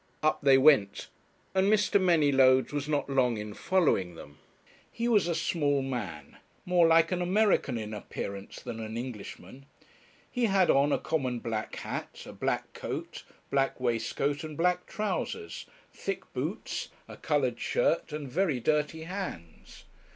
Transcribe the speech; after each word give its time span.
Up 0.23 0.41
they 0.41 0.57
went, 0.57 1.09
and 1.53 1.71
Mr. 1.71 2.01
Manylodes 2.01 2.73
was 2.73 2.89
not 2.89 3.07
long 3.07 3.37
in 3.37 3.53
following 3.53 4.15
them. 4.15 4.39
He 4.91 5.07
was 5.07 5.27
a 5.27 5.35
small 5.35 5.83
man, 5.83 6.37
more 6.65 6.87
like 6.87 7.11
an 7.11 7.21
American 7.21 7.77
in 7.77 7.93
appearance 7.93 8.59
than 8.59 8.79
an 8.79 8.97
Englishman. 8.97 9.67
He 10.31 10.45
had 10.45 10.71
on 10.71 10.91
a 10.91 10.97
common 10.97 11.37
black 11.37 11.75
hat, 11.75 12.23
a 12.25 12.33
black 12.33 12.73
coat, 12.73 13.21
black 13.51 13.79
waistcoat, 13.79 14.43
and 14.43 14.57
black 14.57 14.87
trousers, 14.87 15.67
thick 15.93 16.23
boots, 16.33 16.87
a 17.07 17.15
coloured 17.15 17.59
shirt, 17.59 18.11
and 18.11 18.27
very 18.27 18.59
dirty 18.59 19.03
hands. 19.03 19.83